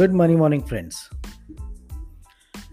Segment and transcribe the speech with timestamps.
[0.00, 1.16] Good morning morning friends.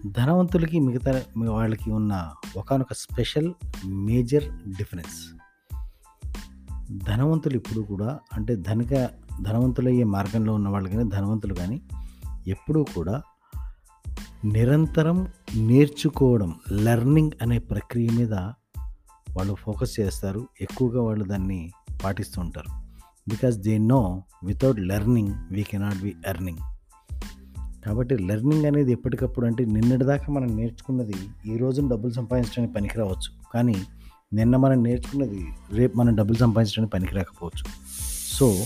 [0.06, 3.52] ధనవంతులకి మిగతా వాళ్ళకి ఉన్న ఒకనొక స్పెషల్
[3.86, 4.44] మేజర్
[4.76, 5.36] డిఫరెన్స్.
[6.92, 9.10] ధనవంతులు ఇప్పుడు కూడా అంటే ధనిక
[9.42, 11.82] ధనవంతులయ్యే మార్గంలో ఉన్న వాళ్ళు కానీ ధనవంతులు కానీ
[12.46, 13.22] ఎప్పుడూ కూడా
[14.44, 18.32] నిరంతరం నేర్చుకోవడం లెర్నింగ్ అనే ప్రక్రియ మీద
[19.36, 20.48] వాళ్ళు ఫోకస్ చేస్తారు.
[20.60, 21.72] ఎక్కువగా వాళ్ళు దాన్ని
[22.04, 22.68] పాటిస్తూ ఉంటారు.
[23.30, 26.73] Because they know without learning we cannot be earning.
[27.86, 31.14] కాబట్టి లెర్నింగ్ అనేది ఎప్పటికప్పుడు అంటే నిన్నటిదాకా మనం నేర్చుకున్నది
[31.46, 33.52] ఈ రోజున డబ్బులు సంపాదించడానికి పనికిరావచ్చు.
[33.54, 33.76] కానీ
[34.34, 37.64] నిన్న మనం నేర్చుకున్నది రేపు మనం డబ్బులు సంపాదించడానికి పనికిరాకపోవచ్చు.
[38.38, 38.56] సో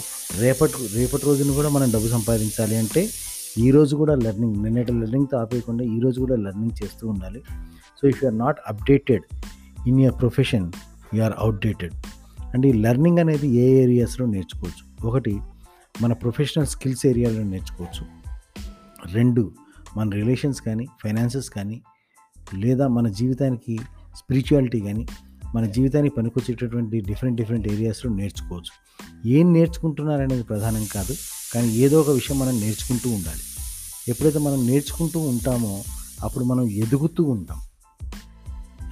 [0.41, 3.09] రేపటి రేపటి రోజున కూడా మనం డబ్బు సంపాదించాలి అంటే
[3.59, 7.43] ఈ రోజు కూడా లెర్నింగ్ నిన్నటి లెర్నింగ్తో ఆపేయకుండా ఈ రోజు కూడా లెర్నింగ్ చేస్తూ ఉండాలి.
[8.03, 9.23] So if you are not updated
[9.89, 10.73] in your profession
[11.15, 11.95] you are outdated.
[12.55, 15.07] అంటే ఈ లెర్నింగ్ అనేది ఏ ఏరియాస్లో నేర్చుకోవచ్చు?
[15.09, 15.41] ఒకటి
[16.03, 18.18] మన ప్రొఫెషనల్ స్కిల్స్ ఏరియాలో నేర్చుకోవచ్చు.
[19.13, 19.53] రెండు
[19.97, 21.83] మన రిలేషన్స్ కానీ ఫైనాన్సెస్ కానీ
[22.55, 23.79] లేదా మన జీవితానికి
[24.17, 25.07] స్పిరిచువాలిటీ కానీ
[25.55, 28.89] మన జీవితానికి పనికొచ్చేటటువంటి డిఫరెంట్ డిఫరెంట్ ఏరియాస్లో నేర్చుకోవచ్చు.
[29.29, 31.15] ఏం నేర్చుకుంటున్నారు అనేది ప్రధానం కాదు
[31.55, 33.41] కానీ ఏదో ఒక విషయం మనం నేర్చుకుంటూ ఉండాలి.
[34.09, 35.83] ఎప్పుడైతే మనం నేర్చుకుంటూ ఉంటామో
[36.23, 37.59] అప్పుడు మనం ఎదుగుతూ ఉంటాం.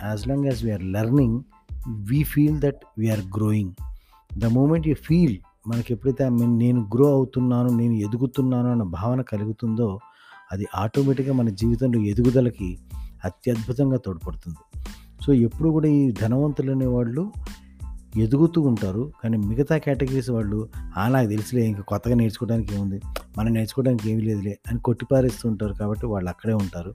[0.04, 1.42] As long as we are learning
[1.88, 3.72] we feel that we are growing
[4.38, 9.98] the moment you feel మనకి ఎప్పుడైతే నేను గ్రో అవుతున్నాను నేను ఎదుగుతున్నాను అన్న భావన కలుగుతుందో
[10.52, 12.78] అది ఆటోమేటిక్గా మన జీవితంలో ఎదుగుదలకి
[13.24, 14.56] అత్యద్భుతంగా తోడ్పడుతుంది.
[15.24, 17.32] సో ఎప్పుడు కూడా ఈ ధనవంతులు అనేవాళ్ళు
[18.16, 19.12] ఎదుగుతూ ఉంటారు.
[19.24, 23.00] కానీ మిగతా కేటగిరీస్ వాళ్ళు ఆ నాకు తెలుసులే ఇంకా కొత్తగా నేర్చుకోవడానికి ఏముంది?
[23.38, 26.94] మనం నేర్చుకోవడానికి ఏమీ లేదులే అని కొట్టిపారేస్తూ ఉంటారు కాబట్టి వాళ్ళు అక్కడే ఉంటారు.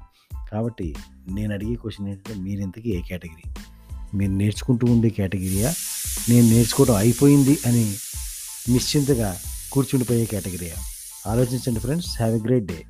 [0.52, 0.96] కాబట్టి
[1.32, 3.54] నేను అడిగే క్వశ్చన్ ఏంటంటే మీరు ఇంతకీ ఏ కేటగిరీ?
[4.18, 5.74] మీరు నేర్చుకుంటూ ఉండే కేటగిరీయా?
[6.30, 7.94] నేను నేర్చుకోవడం అయిపోయింది అని
[8.70, 9.40] నిశ్చింతగా
[9.72, 10.72] కూర్చుండిపోయే కేటగిరీ.
[11.28, 12.08] ఆలోచించండి friends.
[12.18, 12.86] Have a great day.